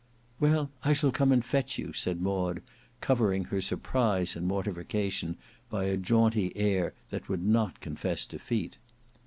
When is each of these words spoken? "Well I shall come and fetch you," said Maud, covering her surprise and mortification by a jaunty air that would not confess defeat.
"Well 0.39 0.71
I 0.83 0.93
shall 0.93 1.11
come 1.11 1.31
and 1.31 1.45
fetch 1.45 1.77
you," 1.77 1.93
said 1.93 2.21
Maud, 2.23 2.63
covering 3.01 3.43
her 3.43 3.61
surprise 3.61 4.35
and 4.35 4.47
mortification 4.47 5.37
by 5.69 5.83
a 5.83 5.95
jaunty 5.95 6.51
air 6.57 6.95
that 7.11 7.29
would 7.29 7.45
not 7.45 7.79
confess 7.81 8.25
defeat. 8.25 8.79